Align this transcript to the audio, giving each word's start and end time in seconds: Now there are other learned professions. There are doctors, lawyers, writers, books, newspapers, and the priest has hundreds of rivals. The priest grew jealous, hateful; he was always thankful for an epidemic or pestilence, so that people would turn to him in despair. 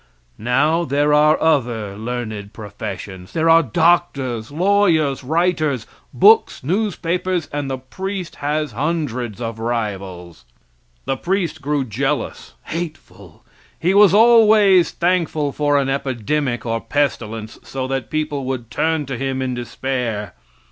Now 0.39 0.83
there 0.83 1.13
are 1.13 1.39
other 1.39 1.95
learned 1.95 2.53
professions. 2.53 3.33
There 3.33 3.51
are 3.51 3.61
doctors, 3.61 4.49
lawyers, 4.49 5.23
writers, 5.23 5.85
books, 6.11 6.63
newspapers, 6.63 7.47
and 7.53 7.69
the 7.69 7.77
priest 7.77 8.37
has 8.37 8.71
hundreds 8.71 9.39
of 9.39 9.59
rivals. 9.59 10.43
The 11.05 11.17
priest 11.17 11.61
grew 11.61 11.83
jealous, 11.85 12.55
hateful; 12.63 13.43
he 13.79 13.93
was 13.93 14.11
always 14.11 14.89
thankful 14.89 15.51
for 15.51 15.77
an 15.77 15.87
epidemic 15.87 16.65
or 16.65 16.81
pestilence, 16.81 17.59
so 17.61 17.85
that 17.85 18.09
people 18.09 18.43
would 18.45 18.71
turn 18.71 19.05
to 19.05 19.19
him 19.19 19.39
in 19.39 19.53
despair. 19.53 20.33